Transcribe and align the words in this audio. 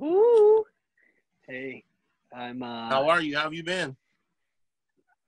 Ooh. 0.00 0.64
Hey, 1.46 1.84
I'm. 2.34 2.62
Uh, 2.62 2.88
How 2.88 3.08
are 3.08 3.22
you? 3.22 3.36
How 3.36 3.44
have 3.44 3.54
you 3.54 3.62
been? 3.62 3.96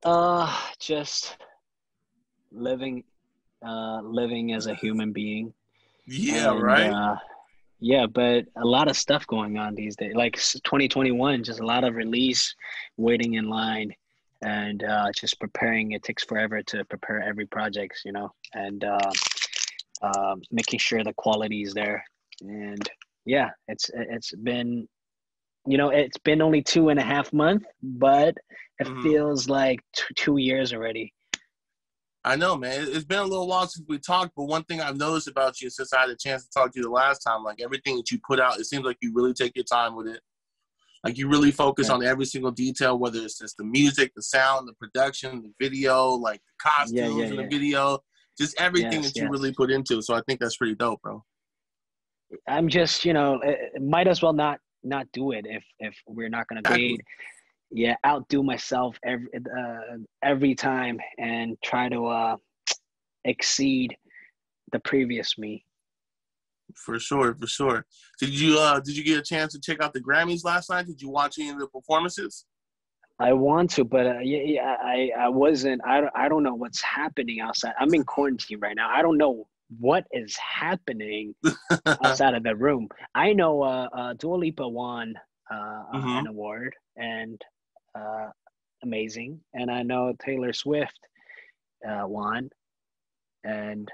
Uh, 0.04 0.54
just 0.78 1.36
living, 2.52 3.04
uh, 3.66 4.00
living 4.02 4.52
as 4.52 4.66
a 4.66 4.74
human 4.74 5.12
being. 5.12 5.52
Yeah, 6.06 6.50
And, 6.50 6.62
right. 6.62 6.90
Uh, 6.90 7.16
yeah, 7.80 8.06
but 8.06 8.44
a 8.56 8.64
lot 8.64 8.88
of 8.88 8.96
stuff 8.96 9.26
going 9.26 9.58
on 9.58 9.74
these 9.74 9.96
days. 9.96 10.14
Like 10.14 10.34
2021, 10.34 11.44
just 11.44 11.60
a 11.60 11.66
lot 11.66 11.84
of 11.84 11.94
release, 11.94 12.54
waiting 12.96 13.34
in 13.34 13.48
line, 13.48 13.94
and 14.42 14.82
uh, 14.82 15.10
just 15.12 15.38
preparing. 15.40 15.92
It 15.92 16.02
takes 16.02 16.24
forever 16.24 16.62
to 16.62 16.84
prepare 16.84 17.22
every 17.22 17.46
project, 17.46 18.00
you 18.04 18.12
know, 18.12 18.32
and 18.54 18.84
uh, 18.84 19.10
uh, 20.02 20.36
making 20.50 20.78
sure 20.80 21.02
the 21.04 21.12
quality 21.14 21.62
is 21.62 21.74
there. 21.74 22.04
And 22.40 22.88
yeah, 23.28 23.50
it's 23.68 23.90
it's 23.94 24.32
been, 24.42 24.88
you 25.66 25.76
know, 25.76 25.90
it's 25.90 26.16
been 26.18 26.40
only 26.40 26.62
two 26.62 26.88
and 26.88 26.98
a 26.98 27.02
half 27.02 27.30
months, 27.30 27.66
but 27.82 28.34
it 28.78 28.86
Mhm. 28.88 29.02
feels 29.02 29.48
like 29.50 29.80
t- 29.94 30.04
two 30.16 30.38
years 30.38 30.72
already. 30.72 31.12
I 32.24 32.36
know, 32.36 32.56
man. 32.56 32.82
It- 32.82 32.88
It's 32.88 33.04
been 33.04 33.18
a 33.18 33.24
little 33.24 33.46
while 33.46 33.66
since 33.66 33.86
we 33.86 33.98
talked, 33.98 34.32
but 34.34 34.44
one 34.44 34.64
thing 34.64 34.80
I've 34.80 34.96
noticed 34.96 35.28
about 35.28 35.60
you 35.60 35.68
since 35.68 35.92
I 35.92 36.00
had 36.00 36.08
a 36.10 36.16
chance 36.16 36.44
to 36.44 36.50
talk 36.50 36.72
to 36.72 36.78
you 36.78 36.84
the 36.84 36.90
last 36.90 37.18
time, 37.18 37.44
like 37.44 37.60
everything 37.60 37.96
that 37.96 38.10
you 38.10 38.18
put 38.26 38.40
out, 38.40 38.58
it 38.58 38.64
seems 38.64 38.84
like 38.84 38.96
you 39.02 39.12
really 39.14 39.34
take 39.34 39.54
your 39.54 39.64
time 39.66 39.94
with 39.94 40.06
it. 40.08 40.20
Like 41.04 41.18
you 41.18 41.28
really 41.28 41.52
focus 41.52 41.90
on 41.90 42.02
every 42.02 42.24
single 42.24 42.50
detail, 42.50 42.98
whether 42.98 43.20
it's 43.22 43.38
just 43.38 43.56
the 43.58 43.64
music, 43.64 44.12
the 44.16 44.22
sound, 44.22 44.66
the 44.66 44.74
production, 44.74 45.42
the 45.42 45.52
video, 45.60 46.08
like 46.10 46.40
the 46.40 46.54
costumes 46.62 46.98
Yeah, 47.00 47.24
yeah, 47.24 47.30
in 47.30 47.36
the 47.36 47.42
yeah. 47.42 47.48
video, 47.50 47.98
just 48.38 48.58
everything 48.58 49.02
Yes, 49.02 49.12
that 49.12 49.16
you 49.20 49.22
yes. 49.24 49.32
really 49.32 49.52
put 49.52 49.70
into. 49.70 50.00
So 50.02 50.14
I 50.14 50.22
think 50.26 50.40
that's 50.40 50.56
pretty 50.56 50.74
dope, 50.74 51.02
bro. 51.02 51.24
I'm 52.46 52.68
just, 52.68 53.04
you 53.04 53.12
know, 53.12 53.40
might 53.80 54.08
as 54.08 54.22
well 54.22 54.32
not 54.32 54.58
not 54.82 55.06
do 55.12 55.32
it 55.32 55.46
if 55.48 55.64
if 55.78 55.96
we're 56.06 56.28
not 56.28 56.46
gonna 56.48 56.62
grade. 56.62 57.00
Yeah, 57.70 57.96
outdo 58.06 58.42
myself 58.42 58.98
every 59.04 59.26
uh, 59.36 59.98
every 60.22 60.54
time 60.54 60.98
and 61.18 61.56
try 61.62 61.88
to 61.88 62.06
uh, 62.06 62.36
exceed 63.24 63.94
the 64.72 64.80
previous 64.80 65.36
me. 65.36 65.64
For 66.74 66.98
sure, 66.98 67.34
for 67.34 67.46
sure. 67.46 67.86
Did 68.20 68.30
you 68.30 68.58
uh 68.58 68.80
did 68.80 68.96
you 68.96 69.04
get 69.04 69.18
a 69.18 69.22
chance 69.22 69.52
to 69.52 69.60
check 69.60 69.82
out 69.82 69.92
the 69.92 70.00
Grammys 70.00 70.44
last 70.44 70.70
night? 70.70 70.86
Did 70.86 71.00
you 71.00 71.08
watch 71.08 71.38
any 71.38 71.50
of 71.50 71.58
the 71.58 71.66
performances? 71.66 72.44
I 73.20 73.32
want 73.32 73.70
to, 73.70 73.84
but 73.84 74.06
uh, 74.06 74.18
yeah, 74.20 74.42
yeah, 74.44 74.76
I 74.82 75.10
I 75.18 75.28
wasn't. 75.28 75.82
I 75.84 76.00
don't 76.00 76.12
I 76.14 76.28
don't 76.28 76.42
know 76.42 76.54
what's 76.54 76.80
happening 76.82 77.40
outside. 77.40 77.72
I'm 77.78 77.92
in 77.92 78.04
quarantine 78.04 78.60
right 78.60 78.76
now. 78.76 78.88
I 78.88 79.02
don't 79.02 79.18
know 79.18 79.46
what 79.78 80.04
is 80.12 80.36
happening 80.36 81.34
outside 82.02 82.34
of 82.34 82.42
the 82.42 82.54
room. 82.56 82.88
I 83.14 83.32
know 83.32 83.62
uh, 83.62 83.88
uh, 83.92 84.12
Dua 84.14 84.34
Lipa 84.36 84.66
won 84.68 85.14
uh, 85.50 85.82
Mhm. 85.94 86.18
an 86.18 86.26
award 86.26 86.74
and 86.96 87.40
uh, 87.98 88.28
amazing, 88.82 89.40
and 89.54 89.70
I 89.70 89.82
know 89.82 90.12
Taylor 90.24 90.52
Swift 90.52 90.98
uh, 91.88 92.04
won, 92.06 92.50
and 93.44 93.88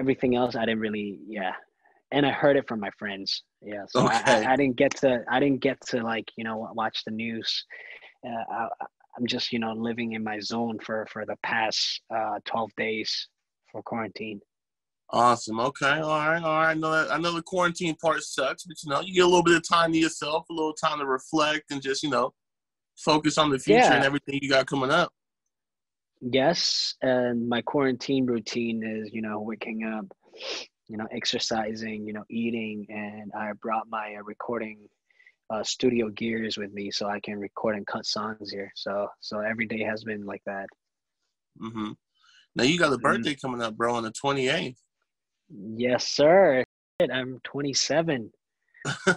everything 0.00 0.34
else 0.36 0.54
I 0.56 0.64
didn't 0.64 0.80
really, 0.80 1.18
yeah. 1.26 1.52
And 2.12 2.26
I 2.26 2.30
heard 2.30 2.56
it 2.56 2.68
from 2.68 2.80
my 2.80 2.90
friends, 2.98 3.42
yeah. 3.62 3.84
So 3.88 4.04
I, 4.06 4.16
Okay. 4.16 4.44
I, 4.44 4.52
I 4.52 4.56
didn't 4.56 4.76
get 4.76 4.94
to, 4.96 5.24
I 5.30 5.40
didn't 5.40 5.60
get 5.60 5.80
to 5.88 6.02
like 6.02 6.30
you 6.36 6.44
know 6.44 6.68
watch 6.74 7.04
the 7.04 7.10
news. 7.12 7.64
Uh, 8.26 8.44
I, 8.52 8.68
I'm 9.16 9.26
just 9.26 9.52
you 9.52 9.58
know 9.58 9.72
living 9.72 10.12
in 10.12 10.22
my 10.24 10.38
zone 10.40 10.78
for 10.80 11.06
for 11.10 11.24
the 11.26 11.36
past 11.42 12.00
uh, 12.14 12.38
12 12.44 12.70
days 12.76 13.28
for 13.72 13.82
quarantine. 13.82 14.40
Awesome. 15.10 15.60
Okay. 15.60 15.98
All 16.00 16.08
right. 16.18 16.42
All 16.42 16.54
right. 16.56 16.70
I 16.70 16.74
know 16.74 16.90
that. 16.92 17.12
I 17.12 17.18
know 17.18 17.32
the 17.32 17.42
quarantine 17.42 17.94
part 17.96 18.22
sucks, 18.22 18.64
but 18.64 18.82
you 18.82 18.90
know, 18.90 19.00
you 19.00 19.12
get 19.14 19.24
a 19.24 19.26
little 19.26 19.42
bit 19.42 19.56
of 19.56 19.68
time 19.68 19.92
to 19.92 19.98
yourself, 19.98 20.46
a 20.48 20.52
little 20.52 20.72
time 20.72 20.98
to 21.00 21.06
reflect, 21.06 21.70
and 21.70 21.82
just 21.82 22.02
you 22.02 22.08
know, 22.08 22.32
focus 22.96 23.36
on 23.36 23.50
the 23.50 23.58
future 23.58 23.92
Yeah. 23.92 23.96
and 23.96 24.04
everything 24.04 24.38
you 24.40 24.48
got 24.48 24.66
coming 24.66 24.90
up. 24.90 25.12
Yes, 26.20 26.94
and 27.02 27.48
my 27.48 27.62
quarantine 27.62 28.26
routine 28.26 28.84
is, 28.84 29.12
you 29.12 29.22
know, 29.22 29.40
waking 29.40 29.84
up, 29.84 30.06
you 30.88 30.96
know, 30.96 31.08
exercising, 31.10 32.06
you 32.06 32.12
know, 32.12 32.24
eating, 32.30 32.86
and 32.88 33.32
I 33.36 33.52
brought 33.60 33.88
my 33.90 34.14
uh, 34.18 34.22
recording 34.22 34.78
uh, 35.50 35.64
studio 35.64 36.08
gears 36.10 36.56
with 36.56 36.72
me 36.72 36.90
so 36.92 37.08
I 37.08 37.18
can 37.20 37.38
record 37.40 37.76
and 37.76 37.86
cut 37.86 38.06
songs 38.06 38.52
here. 38.52 38.70
So, 38.76 39.08
so 39.20 39.40
every 39.40 39.66
day 39.66 39.80
has 39.82 40.04
been 40.04 40.24
like 40.24 40.42
that. 40.46 40.66
hmm 41.58 41.92
Now 42.54 42.64
you 42.64 42.78
got 42.78 42.92
a 42.92 42.96
Mhm. 42.98 43.02
birthday 43.02 43.34
coming 43.34 43.62
up, 43.62 43.76
bro, 43.76 43.94
on 43.94 44.02
the 44.02 44.10
twenty 44.12 44.48
eighth. 44.48 44.80
Yes, 45.48 46.08
sir. 46.08 46.64
I'm 47.10 47.40
27. 47.44 48.32
uh, 49.06 49.12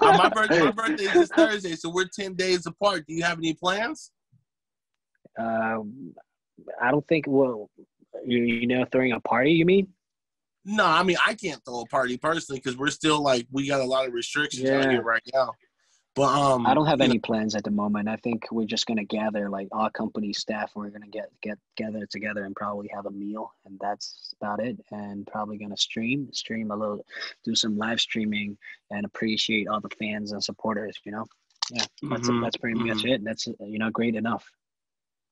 my 0.00 0.28
birthday, 0.34 0.60
my 0.62 0.70
birthday 0.70 1.04
is 1.04 1.28
Thursday, 1.28 1.76
so 1.76 1.90
we're 1.90 2.08
ten 2.08 2.34
days 2.34 2.66
apart. 2.66 3.04
Do 3.06 3.14
you 3.14 3.22
have 3.22 3.38
any 3.38 3.54
plans? 3.54 4.10
Um, 5.38 6.14
I 6.80 6.90
don't 6.90 7.06
think. 7.08 7.26
Well, 7.28 7.70
you 8.24 8.38
you 8.44 8.66
know, 8.66 8.84
throwing 8.90 9.12
a 9.12 9.20
party. 9.20 9.52
You 9.52 9.64
mean? 9.66 9.88
No, 10.64 10.84
I 10.86 11.02
mean 11.02 11.16
I 11.26 11.34
can't 11.34 11.60
throw 11.64 11.80
a 11.80 11.86
party 11.86 12.16
personally 12.16 12.60
because 12.60 12.78
we're 12.78 12.90
still 12.90 13.20
like 13.22 13.46
we 13.50 13.66
got 13.66 13.80
a 13.80 13.84
lot 13.84 14.06
of 14.06 14.12
restrictions 14.14 14.68
out 14.70 14.84
Yeah. 14.84 14.90
here 14.92 15.02
right 15.02 15.22
now. 15.34 15.52
But 16.14 16.28
um, 16.28 16.66
I 16.66 16.74
don't 16.74 16.86
have 16.86 17.00
you 17.00 17.06
know, 17.06 17.12
any 17.12 17.18
plans 17.18 17.54
at 17.54 17.64
the 17.64 17.70
moment. 17.70 18.06
I 18.06 18.16
think 18.16 18.46
we're 18.52 18.66
just 18.66 18.86
gonna 18.86 19.04
gather 19.04 19.48
like 19.48 19.68
all 19.72 19.88
company 19.88 20.32
staff. 20.34 20.72
We're 20.74 20.90
gonna 20.90 21.06
get 21.06 21.30
get 21.42 21.58
gather 21.76 22.04
together 22.04 22.44
and 22.44 22.54
probably 22.54 22.90
have 22.94 23.06
a 23.06 23.10
meal, 23.10 23.54
and 23.64 23.78
that's 23.80 24.34
about 24.40 24.62
it. 24.62 24.78
And 24.90 25.26
probably 25.26 25.56
gonna 25.56 25.76
stream, 25.76 26.28
stream 26.32 26.70
a 26.70 26.76
little, 26.76 27.06
do 27.44 27.54
some 27.54 27.78
live 27.78 27.98
streaming, 27.98 28.58
and 28.90 29.06
appreciate 29.06 29.68
all 29.68 29.80
the 29.80 29.88
fans 29.98 30.32
and 30.32 30.44
supporters. 30.44 30.98
You 31.04 31.12
know, 31.12 31.24
yeah, 31.70 31.86
that's 32.02 32.28
Mhm, 32.28 32.42
that's 32.42 32.56
pretty 32.58 32.78
much 32.78 33.04
it. 33.06 33.24
That's 33.24 33.46
you 33.46 33.78
know 33.78 33.88
great 33.90 34.14
enough. 34.14 34.44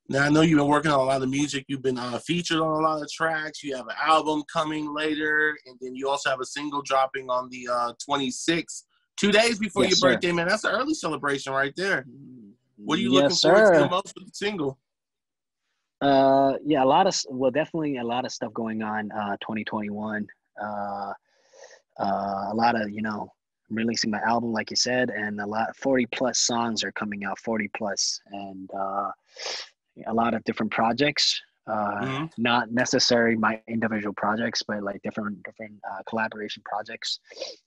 Now 0.08 0.24
I 0.24 0.30
know 0.30 0.41
you've 0.41 0.58
been 0.58 0.66
working 0.66 0.91
on 0.91 0.98
a 0.98 1.04
lot 1.04 1.22
of 1.22 1.28
music. 1.28 1.66
You've 1.68 1.82
been 1.82 1.98
uh, 1.98 2.18
featured 2.20 2.58
on 2.58 2.68
a 2.68 2.80
lot 2.80 3.02
of 3.02 3.08
tracks. 3.12 3.62
You 3.62 3.76
have 3.76 3.86
an 3.86 3.97
album 4.02 4.42
coming 4.50 4.94
later, 4.94 5.56
and 5.66 5.76
then 5.80 5.94
you 5.94 6.08
also 6.08 6.30
have 6.30 6.41
a 6.41 6.47
single 6.47 6.80
dropping 6.80 7.28
on 7.28 7.50
the 7.50 7.68
uh, 7.70 7.92
26th, 8.08 8.84
two 9.20 9.31
days 9.31 9.58
before 9.58 9.82
Yes, 9.82 9.91
your 9.92 9.97
sir. 9.98 10.14
birthday. 10.14 10.32
Man, 10.32 10.48
that's 10.48 10.64
an 10.64 10.70
early 10.72 10.94
celebration 10.94 11.53
right 11.53 11.75
there. 11.76 12.06
What 12.76 12.98
are 12.98 13.03
you 13.03 13.12
looking 13.12 13.31
yes, 13.31 13.42
forward 13.42 13.75
to 13.75 13.81
the 13.81 13.91
most 13.91 14.14
with 14.16 14.26
the 14.26 14.32
single? 14.34 14.78
Uh, 16.00 16.54
yeah, 16.64 16.82
a 16.82 16.86
lot 16.86 17.06
of 17.06 17.14
well, 17.28 17.50
definitely 17.50 17.98
a 17.98 18.04
lot 18.04 18.25
of 18.25 18.32
stuff 18.32 18.53
going 18.54 18.82
on. 18.82 19.12
Uh, 19.12 19.36
2021. 19.42 20.26
Uh, 20.60 21.12
uh, 21.98 22.48
a 22.50 22.54
lot 22.54 22.80
of 22.80 22.88
you 22.91 23.03
know 23.03 23.30
I'm 23.69 23.76
releasing 23.76 24.10
my 24.10 24.20
album, 24.20 24.53
like 24.53 24.70
you 24.70 24.76
said, 24.76 25.10
and 25.10 25.41
a 25.41 25.47
lot 25.47 25.76
40 25.76 26.06
plus 26.06 26.38
songs 26.38 26.82
are 26.82 26.92
coming 26.92 27.25
out. 27.25 27.38
40 27.38 27.69
plus, 27.76 28.19
and 28.32 28.70
uh, 28.75 29.10
a 30.06 30.14
lot 30.14 30.32
of 30.32 30.42
different 30.44 30.72
projects. 30.72 31.41
Uh, 31.66 32.00
Mhm. 32.00 32.32
Not 32.38 32.72
necessarily 32.72 33.36
my 33.36 33.60
individual 33.69 34.14
projects, 34.14 34.62
but 34.66 34.82
like 34.82 35.03
different 35.03 35.42
different 35.42 35.75
uh, 35.88 36.03
collaboration 36.09 36.62
projects, 36.64 37.20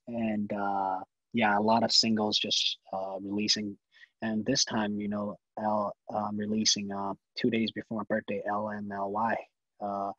and 0.07 0.51
uh, 0.51 0.99
yeah, 1.33 1.57
a 1.57 1.61
lot 1.61 1.83
of 1.83 1.91
singles 1.91 2.37
just 2.37 2.77
uh, 2.91 3.17
releasing. 3.21 3.77
And 4.21 4.45
this 4.45 4.63
time, 4.63 4.99
you 4.99 5.09
know, 5.09 5.35
L 5.59 5.93
um, 6.13 6.37
releasing 6.37 6.91
uh, 6.91 7.13
two 7.37 7.49
days 7.49 7.71
before 7.71 7.97
my 7.97 8.03
birthday, 8.07 8.41
LMLY, 8.49 9.35
uh, 9.81 10.11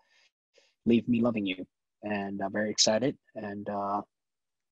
"Leave 0.85 1.09
Me 1.09 1.23
Loving 1.23 1.47
You," 1.47 1.65
and 2.03 2.41
I'm 2.43 2.53
very 2.53 2.71
excited. 2.71 3.17
And 3.35 3.69
uh, 3.69 4.03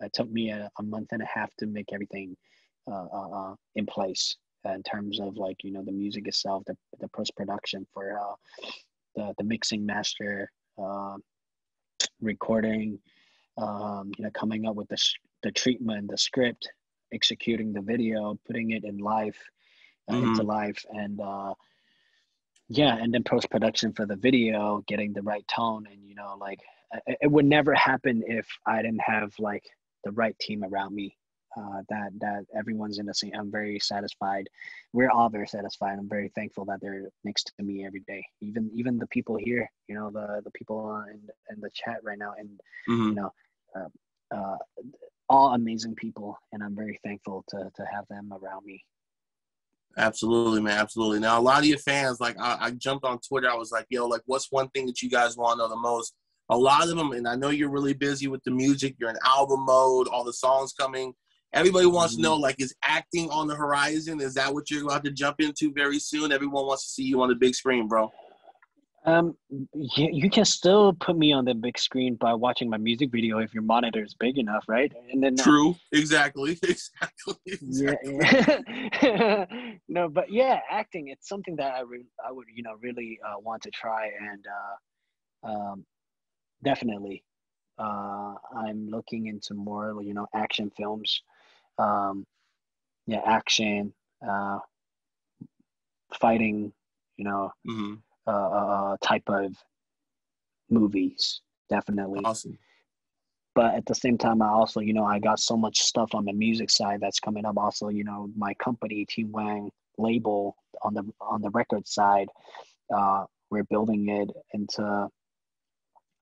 it 0.01 0.13
took 0.13 0.31
me 0.31 0.51
a, 0.51 0.69
a 0.79 0.83
month 0.83 1.09
and 1.13 1.23
a 1.23 1.27
half 1.33 1.51
to 1.61 1.67
make 1.67 1.93
everything 1.93 2.37
uh, 2.91 3.07
uh, 3.13 3.29
uh, 3.31 3.55
in 3.77 3.87
place 3.87 4.37
in 4.65 4.83
terms 4.83 5.21
of 5.21 5.37
like 5.37 5.57
you 5.65 5.73
know 5.73 5.83
the 5.85 5.93
music 5.93 6.29
itself, 6.29 6.63
the 6.67 6.77
the 7.01 7.09
post 7.09 7.35
production 7.37 7.87
for 7.93 8.19
uh, 8.19 8.35
the 9.15 9.35
the 9.39 9.45
mixing, 9.45 9.85
master, 9.87 10.51
uh, 10.83 11.17
recording, 12.21 12.99
um, 13.59 14.11
you 14.17 14.25
know, 14.25 14.31
coming 14.35 14.67
up 14.67 14.75
with 14.75 14.89
the 14.89 14.97
the 15.43 15.51
treatment, 15.53 16.11
the 16.11 16.19
script, 16.19 16.69
executing 17.13 17.73
the 17.73 17.81
video, 17.83 18.39
putting 18.47 18.71
it 18.71 18.85
in 18.85 18.99
life 18.99 19.39
uh, 20.11 20.17
into 20.17 20.43
life, 20.43 20.85
and 20.91 21.21
uh, 21.21 21.55
yeah, 22.69 22.97
and 22.97 23.13
then 23.13 23.23
post 23.25 23.51
production 23.51 23.93
for 23.93 24.07
the 24.07 24.17
video, 24.17 24.83
getting 24.89 25.13
the 25.13 25.23
right 25.23 25.47
tone, 25.49 25.87
and 25.91 26.07
you 26.09 26.15
know, 26.15 26.37
like 26.41 26.61
it, 27.07 27.19
it 27.23 27.31
would 27.31 27.45
never 27.45 27.75
happen 27.75 28.23
if 28.27 28.47
I 28.67 28.83
didn't 28.83 29.03
have 29.03 29.33
like 29.39 29.65
the 30.05 30.13
right 30.13 30.39
team 30.39 30.65
around 30.65 30.95
me. 30.95 31.17
Uh, 31.57 31.83
that 31.91 32.11
that 32.19 32.45
everyone's 32.57 32.99
in 32.99 33.05
the 33.05 33.13
same. 33.15 33.33
I'm 33.39 33.51
very 33.51 33.79
satisfied. 33.79 34.49
We're 34.95 35.11
all 35.11 35.29
very 35.29 35.47
satisfied. 35.47 35.99
I'm 35.99 36.09
very 36.09 36.31
thankful 36.35 36.65
that 36.67 36.81
they're 36.81 37.09
next 37.25 37.53
to 37.59 37.63
me 37.65 37.85
every 37.85 38.01
day. 38.09 38.25
Even 38.41 38.71
even 38.73 38.99
the 38.99 39.07
people 39.09 39.37
here, 39.37 39.71
you 39.87 39.95
know, 39.95 40.11
the 40.11 40.41
the 40.45 40.51
people 40.53 40.91
uh, 40.91 41.11
in 41.11 41.21
in 41.51 41.61
the 41.61 41.71
chat 41.75 41.99
right 42.03 42.19
now, 42.19 42.33
and 42.39 42.59
Mhm. 42.89 43.11
you 43.11 43.17
know, 43.17 43.33
uh, 43.77 44.35
uh, 44.35 44.57
all 45.29 45.55
amazing 45.55 45.95
people, 45.95 46.37
and 46.53 46.63
I'm 46.63 46.75
very 46.75 46.99
thankful 47.05 47.45
to 47.49 47.71
to 47.75 47.85
have 47.93 48.05
them 48.09 48.33
around 48.33 48.65
me. 48.65 48.85
Absolutely, 49.97 50.63
man. 50.63 50.79
Absolutely. 50.79 51.21
Now, 51.21 51.39
a 51.39 51.43
lot 51.43 51.59
of 51.59 51.67
your 51.67 51.77
fans, 51.77 52.19
like, 52.19 52.39
I, 52.41 52.57
I 52.61 52.71
jumped 52.71 53.05
on 53.05 53.19
Twitter. 53.19 53.51
I 53.51 53.55
was 53.55 53.71
like, 53.71 53.85
yo, 53.91 54.07
like, 54.07 54.23
what's 54.25 54.51
one 54.51 54.69
thing 54.71 54.87
that 54.87 55.03
you 55.03 55.11
guys 55.11 55.37
want 55.37 55.59
to 55.59 55.59
know 55.59 55.69
the 55.69 55.77
most 55.77 56.15
a 56.49 56.57
lot 56.57 56.89
of 56.89 56.97
them, 56.97 57.13
and 57.13 57.27
I 57.27 57.35
know 57.35 57.49
you're 57.49 57.71
really 57.71 57.95
busy 57.95 58.29
with 58.29 58.43
the 58.45 58.51
music. 58.51 58.97
You're 58.99 59.11
in 59.11 59.17
album 59.25 59.65
mode, 59.65 60.09
all 60.09 60.25
the 60.25 60.33
songs 60.33 60.73
coming. 60.73 61.15
Everybody 61.55 61.87
wants 61.87 62.15
mm-hmm. 62.15 62.25
to 62.25 62.29
know, 62.29 62.37
like, 62.37 62.61
is 62.61 62.75
acting 62.85 63.31
on 63.31 63.47
the 63.47 63.55
horizon? 63.55 64.21
Is 64.21 64.35
that 64.35 64.53
what 64.53 64.71
you're 64.71 64.85
about 64.85 65.05
to 65.05 65.11
jump 65.11 65.41
into 65.41 65.73
very 65.73 65.99
soon? 65.99 66.33
Everyone 66.33 66.67
wants 66.67 66.85
to 66.85 66.91
see 66.91 67.05
you 67.05 67.23
on 67.23 67.29
the 67.29 67.35
big 67.35 67.55
screen, 67.55 67.89
bro. 67.89 68.11
Um, 69.05 69.37
you, 69.51 70.09
you 70.13 70.31
can 70.31 70.45
still 70.45 70.93
put 70.93 71.17
me 71.17 71.33
on 71.33 71.45
the 71.45 71.55
big 71.55 71.77
screen 71.77 72.15
by 72.15 72.35
watching 72.35 72.71
my 72.71 72.77
music 72.77 73.11
video 73.11 73.39
if 73.39 73.53
your 73.53 73.65
monitor 73.65 74.03
is 74.03 74.15
big 74.15 74.39
enough, 74.39 74.65
right? 74.69 74.93
And 75.11 75.23
then 75.23 75.39
uh, 75.41 75.43
true, 75.43 75.75
exactly, 75.91 76.59
exactly. 76.63 77.35
exactly. 77.47 78.19
Yeah. 79.03 79.47
no, 79.89 80.09
but 80.09 80.31
yeah, 80.31 80.61
acting 80.71 81.09
it's 81.09 81.29
something 81.29 81.57
that 81.57 81.75
I 81.75 81.81
re- 81.81 82.07
I 82.25 82.31
would 82.31 82.47
you 82.55 82.63
know 82.63 82.75
really 82.81 83.19
uh, 83.27 83.41
want 83.41 83.63
to 83.63 83.71
try 83.73 84.11
and 84.31 84.47
uh, 85.45 85.51
um, 85.51 85.85
definitely 86.63 87.25
uh, 87.77 88.35
I'm 88.57 88.89
looking 88.89 89.27
into 89.27 89.55
more 89.55 90.01
you 90.01 90.15
know 90.15 90.29
action 90.33 90.71
films, 90.77 91.23
um, 91.77 92.25
yeah, 93.09 93.23
action, 93.27 93.93
uh, 94.27 94.61
fighting, 96.21 96.73
you 97.17 97.25
know. 97.25 97.53
Mm-hmm 97.69 97.95
uh, 98.27 98.97
type 99.03 99.29
of 99.29 99.57
movies, 100.71 101.41
definitely. 101.69 102.21
Awesome. 102.25 102.59
But 103.55 103.75
at 103.75 103.85
the 103.85 103.95
same 103.95 104.17
time, 104.17 104.41
I 104.41 104.49
also, 104.49 104.81
you 104.81 104.95
know, 104.95 105.05
I 105.05 105.19
got 105.19 105.39
so 105.39 105.57
much 105.57 105.81
stuff 105.81 106.15
on 106.15 106.25
the 106.25 106.33
music 106.33 106.71
side 106.71 107.01
that's 107.01 107.21
coming 107.21 107.45
up. 107.45 107.59
Also, 107.59 107.89
you 107.89 108.03
know, 108.03 108.31
my 108.37 108.55
company, 108.55 109.05
Team 109.05 109.31
Wang 109.31 109.71
label 109.99 110.57
on 110.83 110.95
the 110.95 111.05
on 111.21 111.43
the 111.43 111.51
record 111.51 111.87
side, 111.87 112.29
uh, 112.95 113.25
we're 113.51 113.65
building 113.65 114.09
it 114.09 114.31
into 114.55 115.09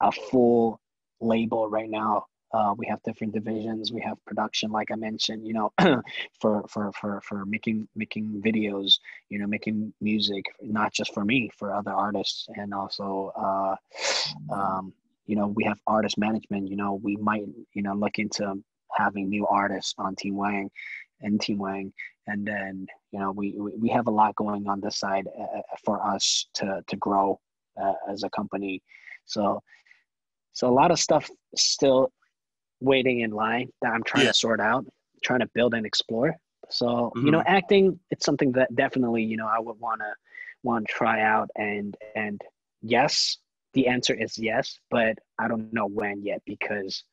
a 0.02 0.12
full 0.12 0.80
label 1.22 1.70
right 1.70 1.90
now 1.90 2.26
uh, 2.52 2.74
we 2.78 2.88
have 2.88 3.02
different 3.04 3.34
divisions. 3.34 3.92
We 3.92 4.02
have 4.02 4.24
production, 4.26 4.72
like 4.72 4.90
I 4.92 4.96
mentioned, 4.96 5.46
you 5.46 5.54
know, 5.54 5.72
for 6.40 6.66
for 6.68 6.92
for 6.94 7.22
for 7.22 7.46
making 7.46 7.88
making 7.96 8.42
videos, 8.44 9.00
you 9.30 9.40
know, 9.40 9.48
making 9.48 9.94
music, 10.02 10.46
not 10.62 10.94
just 10.94 11.14
for 11.14 11.24
me, 11.24 11.50
for 11.58 11.74
other 11.74 11.92
artists, 11.92 12.48
and 12.56 12.74
also, 12.74 13.32
uh, 13.38 13.76
um, 14.52 14.94
you 15.28 15.36
know, 15.36 15.48
we 15.48 15.64
have 15.64 15.80
artist 15.86 16.18
management. 16.18 16.70
You 16.70 16.76
know, 16.76 17.00
we 17.04 17.18
might, 17.18 17.46
you 17.74 17.84
know, 17.84 17.94
look 17.94 18.18
into 18.18 18.56
having 18.94 19.30
new 19.30 19.46
artists 19.46 19.94
on 20.00 20.16
Team 20.16 20.36
Wang 20.36 20.72
and 21.22 21.40
Team 21.40 21.60
Wang, 21.60 21.94
and 22.26 22.48
then 22.48 22.88
you 23.12 23.20
know, 23.20 23.32
we 23.32 23.56
we 23.58 23.90
have 23.90 24.08
a 24.08 24.12
lot 24.12 24.36
going 24.36 24.68
on 24.68 24.82
this 24.82 24.98
side 24.98 25.28
uh, 25.40 25.62
for 25.86 26.04
us 26.04 26.48
to 26.56 26.82
to 26.88 26.96
grow 26.98 27.40
uh, 27.80 27.94
as 28.10 28.24
a 28.24 28.30
company. 28.32 28.82
So 29.26 29.62
so 30.54 30.68
a 30.68 30.74
lot 30.74 30.90
of 30.90 31.00
stuff 31.00 31.30
still 31.56 32.12
waiting 32.80 33.22
in 33.22 33.32
line 33.32 33.70
that 33.82 33.94
I'm 33.94 34.04
trying 34.04 34.26
yeah. 34.26 34.32
to 34.32 34.38
sort 34.38 34.60
out, 34.60 34.86
trying 35.24 35.40
to 35.40 35.50
build 35.54 35.74
and 35.74 35.86
explore. 35.86 36.36
So, 36.70 36.86
mm-hmm. 36.88 37.26
you 37.26 37.32
know, 37.32 37.40
mm-hmm. 37.40 37.56
acting, 37.56 38.00
it's 38.12 38.26
something 38.26 38.52
that 38.54 38.74
definitely, 38.76 39.24
you 39.24 39.38
know, 39.38 39.48
I 39.48 39.60
would 39.60 39.80
want 39.80 40.02
to 40.02 40.14
want 40.64 40.88
to 40.88 40.94
try 40.94 41.22
out 41.22 41.50
and 41.56 41.96
and 42.16 42.42
yes, 42.82 43.38
the 43.74 43.88
answer 43.88 44.14
is 44.14 44.38
yes, 44.38 44.80
but 44.90 45.18
I 45.38 45.48
don't 45.48 45.72
know 45.74 45.88
when 45.88 46.22
yet 46.24 46.42
because 46.46 47.04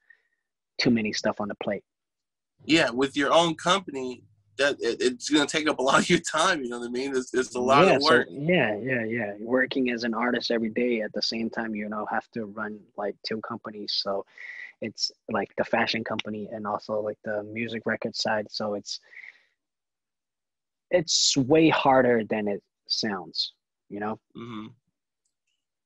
too 0.79 0.91
many 0.91 1.13
stuff 1.13 1.41
on 1.41 1.49
the 1.49 1.55
plate. 1.57 1.85
Yeah, 2.65 2.91
with 2.91 3.17
your 3.17 3.33
own 3.33 3.55
company, 3.55 4.25
that 4.59 4.77
it, 4.81 4.99
it's 5.01 5.29
going 5.29 5.47
to 5.47 5.57
take 5.57 5.69
up 5.69 5.79
a 5.79 5.83
lot 5.91 6.01
of 6.01 6.11
your 6.11 6.19
time. 6.21 6.63
You 6.63 6.71
know 6.71 6.79
what 6.79 6.89
I 6.89 6.91
mean? 6.91 7.15
It's, 7.15 7.33
it's 7.35 7.55
a 7.55 7.61
lot 7.61 7.87
yeah, 7.87 7.97
of 7.97 8.03
work. 8.03 8.29
So, 8.29 8.35
yeah, 8.35 8.77
yeah, 8.77 9.05
yeah. 9.05 9.33
Working 9.41 9.91
as 9.91 10.05
an 10.05 10.15
artist 10.15 10.51
every 10.51 10.71
day 10.71 11.03
at 11.03 11.13
the 11.13 11.23
same 11.23 11.51
time, 11.51 11.75
you 11.75 11.89
know, 11.89 12.07
have 12.11 12.29
to 12.33 12.47
run 12.47 12.81
like 12.97 13.17
two 13.27 13.41
companies. 13.43 14.01
So 14.03 14.25
it's 14.81 15.11
like 15.31 15.49
the 15.57 15.65
fashion 15.65 16.05
company 16.05 16.49
and 16.53 16.67
also 16.67 17.01
like 17.01 17.19
the 17.25 17.43
music 17.45 17.83
record 17.87 18.15
side. 18.15 18.47
So 18.51 18.75
it's 18.75 19.01
it's 20.91 21.37
way 21.37 21.69
harder 21.69 22.23
than 22.25 22.47
it 22.49 22.63
sounds 22.89 23.53
you 23.89 24.01
know? 24.01 24.19
Mm-hmm. 24.37 24.67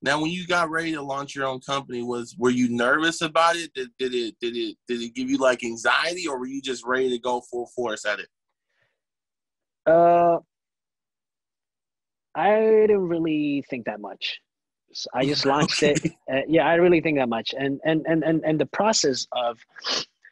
now 0.02 0.20
when 0.20 0.30
you 0.30 0.46
got 0.46 0.70
ready 0.70 0.92
to 0.92 1.02
launch 1.02 1.34
your 1.34 1.46
own 1.46 1.60
company 1.60 2.02
was 2.02 2.34
were 2.38 2.50
you 2.50 2.68
nervous 2.68 3.20
about 3.20 3.56
it? 3.56 3.72
Did, 3.74 3.88
did 3.98 4.14
it 4.14 4.34
did 4.40 4.56
it 4.56 4.76
did 4.88 5.02
it 5.02 5.14
give 5.14 5.28
you 5.30 5.38
like 5.38 5.64
anxiety 5.64 6.26
or 6.26 6.38
were 6.38 6.46
you 6.46 6.62
just 6.62 6.84
ready 6.84 7.10
to 7.10 7.18
go 7.18 7.42
full 7.50 7.66
force 7.74 8.04
at 8.04 8.20
it? 8.20 8.28
Uh 9.86 10.38
i 12.34 12.60
didn't 12.60 13.08
really 13.08 13.64
think 13.68 13.86
that 13.86 14.00
much 14.00 14.38
so 14.92 15.08
I 15.14 15.24
just 15.24 15.46
launched 15.46 15.82
it. 15.82 16.00
Uh, 16.32 16.42
yeah, 16.48 16.64
I 16.64 16.74
really 16.74 17.00
think 17.00 17.18
that 17.18 17.28
much. 17.28 17.54
And 17.58 17.80
and 17.84 18.06
and 18.06 18.22
and 18.22 18.44
and 18.44 18.60
the 18.60 18.66
process 18.66 19.26
of 19.32 19.58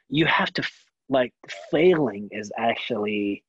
you 0.08 0.26
have 0.26 0.52
to 0.52 0.62
like 1.08 1.32
failing 1.72 2.28
is 2.30 2.52
actually 2.56 3.42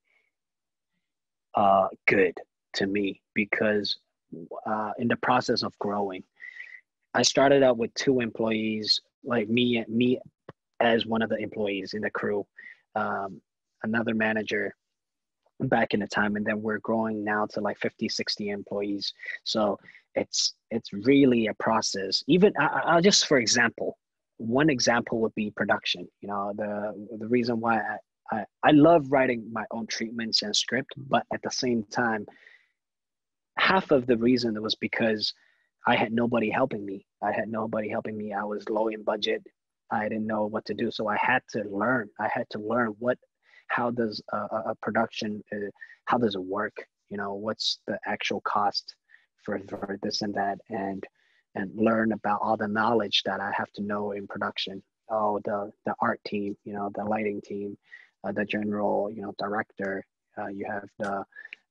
uh, 1.53 1.87
good 2.07 2.35
to 2.73 2.87
me 2.87 3.21
because 3.35 3.97
uh, 4.65 4.91
in 4.97 5.07
the 5.07 5.15
process 5.17 5.61
of 5.61 5.77
growing, 5.77 6.23
I 7.13 7.21
started 7.21 7.61
out 7.61 7.77
with 7.77 7.93
two 7.93 8.19
employees, 8.19 8.99
like 9.23 9.47
me 9.47 9.85
me 9.87 10.19
as 10.79 11.05
one 11.05 11.21
of 11.21 11.29
the 11.29 11.37
employees 11.37 11.93
in 11.93 12.01
the 12.01 12.09
crew, 12.09 12.47
um, 12.95 13.39
another 13.83 14.15
manager 14.15 14.73
back 15.61 15.93
in 15.93 15.99
the 15.99 16.07
time 16.07 16.35
and 16.35 16.45
then 16.45 16.61
we're 16.61 16.79
growing 16.79 17.23
now 17.23 17.45
to 17.47 17.61
like 17.61 17.77
50 17.79 18.09
60 18.09 18.49
employees. 18.49 19.13
So 19.43 19.79
it's 20.15 20.53
it's 20.71 20.91
really 20.93 21.47
a 21.47 21.53
process. 21.55 22.23
Even 22.27 22.53
I, 22.59 22.65
i'll 22.85 23.01
just 23.01 23.27
for 23.27 23.37
example 23.37 23.97
one 24.37 24.69
example 24.69 25.19
would 25.21 25.35
be 25.35 25.51
production. 25.51 26.07
You 26.21 26.29
know 26.29 26.53
the 26.55 27.17
the 27.19 27.27
reason 27.27 27.59
why 27.59 27.77
I, 27.77 27.97
I, 28.31 28.45
I 28.63 28.71
love 28.71 29.11
writing 29.11 29.45
my 29.51 29.65
own 29.71 29.87
treatments 29.87 30.41
and 30.43 30.55
script 30.55 30.91
but 30.97 31.25
at 31.33 31.41
the 31.41 31.51
same 31.51 31.83
time 31.91 32.25
half 33.57 33.91
of 33.91 34.07
the 34.07 34.17
reason 34.17 34.61
was 34.61 34.75
because 34.75 35.33
i 35.87 35.95
had 35.95 36.13
nobody 36.13 36.49
helping 36.49 36.85
me. 36.85 37.05
I 37.21 37.31
had 37.31 37.49
nobody 37.49 37.89
helping 37.89 38.17
me. 38.17 38.33
I 38.33 38.43
was 38.43 38.69
low 38.69 38.87
in 38.87 39.03
budget. 39.03 39.43
I 39.91 40.03
didn't 40.09 40.27
know 40.27 40.45
what 40.45 40.65
to 40.65 40.73
do. 40.73 40.91
So 40.91 41.07
i 41.07 41.17
had 41.17 41.41
to 41.53 41.63
learn. 41.63 42.09
I 42.19 42.29
had 42.31 42.47
to 42.51 42.59
learn 42.59 42.95
what 42.99 43.17
how 43.69 43.91
does 43.91 44.21
a, 44.33 44.37
a 44.37 44.75
production 44.81 45.43
uh, 45.53 45.69
how 46.05 46.17
does 46.17 46.35
it 46.35 46.43
work? 46.43 46.75
You 47.09 47.17
know 47.17 47.35
what's 47.35 47.79
the 47.87 47.97
actual 48.05 48.41
cost 48.41 48.95
for, 49.43 49.59
for 49.67 49.97
this 50.03 50.21
and 50.21 50.33
that? 50.35 50.59
And 50.69 51.05
and 51.55 51.71
learn 51.75 52.11
about 52.11 52.39
all 52.41 52.57
the 52.57 52.67
knowledge 52.67 53.23
that 53.25 53.39
i 53.39 53.51
have 53.55 53.71
to 53.73 53.81
know 53.81 54.11
in 54.11 54.27
production. 54.27 54.83
Oh 55.09 55.39
the 55.45 55.71
the 55.85 55.95
art 56.01 56.19
team 56.25 56.55
you 56.63 56.73
know 56.73 56.91
the 56.95 57.03
lighting 57.03 57.41
team 57.41 57.77
uh, 58.23 58.31
the 58.31 58.45
general 58.45 59.09
you 59.11 59.21
know 59.21 59.33
director 59.39 60.05
uh, 60.37 60.47
you 60.47 60.65
have 60.69 60.87
the 60.99 61.23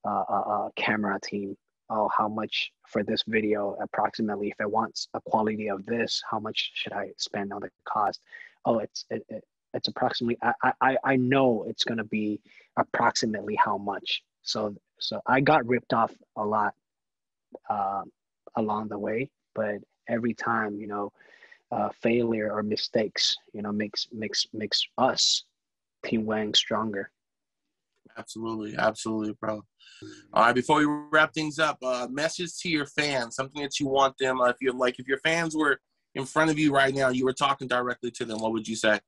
uh, 0.05 0.25
uh, 0.29 0.45
uh 0.55 0.69
camera 0.77 1.19
team. 1.23 1.57
Oh 1.91 2.09
how 2.17 2.29
much 2.29 2.71
for 2.87 3.03
this 3.03 3.23
video 3.27 3.77
approximately 3.81 4.49
if 4.49 4.61
it 4.61 4.71
wants 4.71 5.09
a 5.15 5.21
quality 5.21 5.69
of 5.69 5.85
this 5.87 6.23
how 6.31 6.39
much 6.39 6.73
should 6.75 6.93
i 6.93 7.11
spend 7.17 7.53
on 7.53 7.61
the 7.63 7.71
cost? 7.85 8.21
Oh 8.65 8.79
it's 8.79 9.05
it, 9.11 9.25
it, 9.29 9.45
it's 9.79 9.89
approximately 9.89 10.37
I 10.43 10.73
I 10.81 10.97
I 11.05 11.17
know 11.17 11.65
it's 11.69 11.85
gonna 11.85 12.05
be 12.05 12.41
approximately 12.77 13.57
how 13.57 13.79
much. 13.79 14.23
So 14.43 14.75
so 14.99 15.21
I 15.27 15.41
got 15.41 15.67
ripped 15.67 15.95
off 15.95 16.13
a 16.37 16.45
lot 16.45 16.75
uh, 17.71 18.03
along 18.57 18.89
the 18.89 18.99
way, 18.99 19.31
but 19.55 19.77
every 20.09 20.35
time 20.35 20.81
you 20.81 20.89
know 20.89 21.13
uh, 21.71 21.91
failure 22.03 22.53
or 22.53 22.63
mistakes 22.63 23.37
you 23.55 23.63
know 23.63 23.73
makes 23.73 24.09
makes 24.13 24.47
makes 24.53 24.83
us 24.99 25.45
Team 26.05 26.27
Wang 26.27 26.53
stronger. 26.55 27.11
Absolutely, 28.17 28.77
absolutely, 28.77 29.35
bro. 29.41 29.63
All 30.33 30.45
right, 30.45 30.55
before 30.55 30.79
we 30.79 30.87
wrap 31.13 31.33
things 31.33 31.61
up, 31.61 31.79
uh, 31.85 32.09
message 32.11 32.59
to 32.63 32.69
your 32.69 32.87
fans, 32.87 33.37
something 33.37 33.63
that 33.63 33.79
you 33.79 33.87
want 33.87 34.17
them. 34.19 34.41
Uh, 34.41 34.49
if 34.49 34.57
you 34.61 34.73
like, 34.73 34.99
if 34.99 35.07
your 35.07 35.19
fans 35.19 35.55
were 35.55 35.79
in 36.17 36.25
front 36.25 36.51
of 36.51 36.59
you 36.59 36.75
right 36.75 36.95
now, 36.95 37.11
you 37.11 37.25
were 37.25 37.33
talking 37.33 37.69
directly 37.69 38.11
to 38.11 38.25
them, 38.25 38.41
what 38.41 38.53
would 38.53 38.67
you 38.67 38.75
say? 38.75 38.99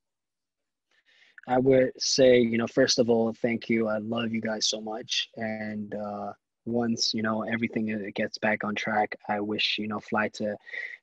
I 1.50 1.58
would 1.58 1.90
say, 2.00 2.38
you 2.38 2.58
know, 2.58 2.68
first 2.68 3.00
of 3.00 3.10
all, 3.10 3.32
thank 3.32 3.68
you. 3.68 3.88
I 3.88 3.98
love 3.98 4.30
you 4.32 4.40
guys 4.40 4.68
so 4.68 4.80
much. 4.80 5.28
And 5.36 5.92
uh, 5.92 6.32
once 6.64 7.12
you 7.12 7.22
know 7.22 7.42
everything 7.42 8.12
gets 8.14 8.38
back 8.38 8.62
on 8.62 8.76
track, 8.76 9.16
I 9.28 9.40
wish 9.40 9.76
you 9.76 9.88
know 9.88 9.98
fly 9.98 10.28
to 10.34 10.56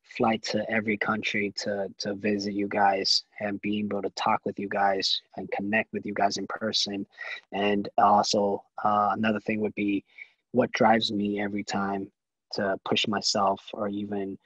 fly 0.03 0.37
to 0.43 0.63
every 0.71 0.97
country 0.97 1.53
to 1.57 1.89
to 1.97 2.13
visit 2.13 2.53
you 2.53 2.69
guys 2.69 3.25
and 3.41 3.59
be 3.59 3.79
able 3.79 4.01
to 4.01 4.09
talk 4.11 4.39
with 4.45 4.57
you 4.57 4.69
guys 4.69 5.21
and 5.35 5.51
connect 5.51 5.91
with 5.91 6.05
you 6.05 6.13
guys 6.13 6.37
in 6.37 6.47
person. 6.47 7.05
And 7.51 7.89
also 7.97 8.63
uh, 8.85 9.09
another 9.11 9.41
thing 9.41 9.59
would 9.59 9.75
be 9.75 10.05
what 10.53 10.71
drives 10.71 11.11
me 11.11 11.41
every 11.41 11.65
time 11.65 12.09
to 12.53 12.77
push 12.85 13.05
myself 13.05 13.61
or 13.73 13.89
even 13.89 14.37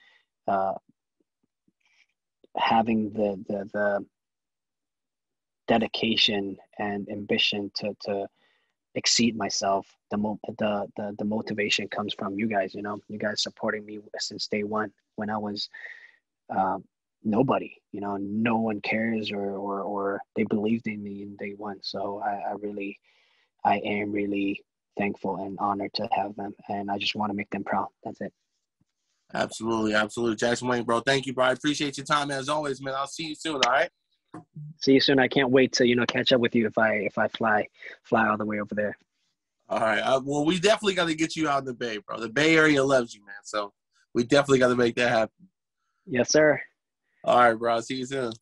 uh, 0.47 0.73
having 2.57 3.11
the 3.11 3.39
the 3.47 3.69
the 3.71 4.05
dedication 5.73 6.43
and 6.79 7.09
ambition 7.09 7.71
to 7.79 7.87
to 8.05 8.27
exceed 8.95 9.33
myself 9.37 9.85
the 10.11 10.17
mo- 10.17 10.39
the, 10.61 10.73
the 10.97 11.15
the 11.19 11.29
motivation 11.35 11.87
comes 11.87 12.13
from 12.13 12.37
you 12.39 12.47
guys 12.55 12.75
you 12.75 12.81
know 12.81 12.97
you 13.07 13.17
guys 13.17 13.41
supporting 13.41 13.83
me 13.85 13.99
since 14.19 14.47
day 14.47 14.63
one 14.63 14.91
when 15.15 15.29
i 15.29 15.37
was 15.37 15.69
uh, 16.55 16.77
nobody. 17.23 17.73
You 17.91 18.01
know, 18.01 18.17
no 18.17 18.57
one 18.57 18.81
cares 18.81 19.31
or 19.31 19.51
or 19.51 19.81
or 19.81 20.21
they 20.35 20.43
believed 20.43 20.87
in 20.87 21.03
me 21.03 21.23
in 21.23 21.35
day 21.35 21.53
one. 21.57 21.79
So 21.81 22.21
I, 22.23 22.49
I 22.49 22.53
really, 22.59 22.99
I 23.63 23.77
am 23.77 24.11
really 24.11 24.63
thankful 24.97 25.37
and 25.37 25.57
honored 25.59 25.93
to 25.95 26.07
have 26.11 26.35
them, 26.35 26.53
and 26.69 26.89
I 26.91 26.97
just 26.97 27.15
want 27.15 27.31
to 27.31 27.35
make 27.35 27.49
them 27.49 27.63
proud. 27.63 27.87
That's 28.03 28.21
it. 28.21 28.33
Absolutely, 29.33 29.93
absolutely, 29.93 30.35
Jackson 30.35 30.67
Wang 30.67 30.83
bro. 30.83 30.99
Thank 30.99 31.25
you, 31.25 31.33
bro. 31.33 31.45
I 31.45 31.51
appreciate 31.51 31.97
your 31.97 32.05
time 32.05 32.31
as 32.31 32.49
always, 32.49 32.81
man. 32.81 32.95
I'll 32.95 33.07
see 33.07 33.27
you 33.27 33.35
soon. 33.35 33.55
All 33.65 33.71
right. 33.71 33.89
See 34.77 34.93
you 34.93 35.01
soon. 35.01 35.19
I 35.19 35.27
can't 35.27 35.51
wait 35.51 35.73
to 35.73 35.87
you 35.87 35.95
know 35.95 36.05
catch 36.05 36.31
up 36.31 36.41
with 36.41 36.55
you 36.55 36.67
if 36.67 36.77
I 36.77 36.93
if 36.95 37.17
I 37.17 37.27
fly 37.27 37.67
fly 38.03 38.27
all 38.27 38.37
the 38.37 38.45
way 38.45 38.59
over 38.59 38.75
there. 38.75 38.97
All 39.69 39.79
right. 39.79 39.99
Uh, 39.99 40.19
well, 40.23 40.45
we 40.45 40.59
definitely 40.59 40.95
got 40.95 41.07
to 41.07 41.15
get 41.15 41.35
you 41.35 41.47
out 41.47 41.59
in 41.59 41.65
the 41.65 41.73
Bay, 41.73 41.97
bro. 41.97 42.19
The 42.19 42.29
Bay 42.29 42.57
Area 42.57 42.83
loves 42.83 43.13
you, 43.13 43.25
man. 43.25 43.35
So 43.43 43.71
we 44.13 44.23
definitely 44.23 44.59
got 44.59 44.67
to 44.67 44.75
make 44.75 44.95
that 44.95 45.09
happen. 45.09 45.47
Yes, 46.05 46.29
sir. 46.29 46.59
All 47.23 47.39
right, 47.39 47.53
bro. 47.53 47.79
See 47.79 47.95
you 47.95 48.05
soon. 48.05 48.33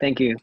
Thank 0.00 0.20
you. 0.20 0.36